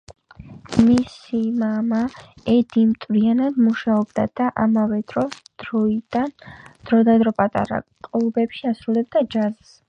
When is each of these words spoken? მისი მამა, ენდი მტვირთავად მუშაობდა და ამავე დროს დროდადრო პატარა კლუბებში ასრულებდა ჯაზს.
მისი 0.85 1.41
მამა, 1.63 1.99
ენდი 2.53 2.85
მტვირთავად 2.93 3.59
მუშაობდა 3.65 4.25
და 4.39 4.47
ამავე 4.63 4.99
დროს 5.13 5.37
დროდადრო 6.15 7.35
პატარა 7.43 7.81
კლუბებში 8.09 8.67
ასრულებდა 8.73 9.25
ჯაზს. 9.37 9.73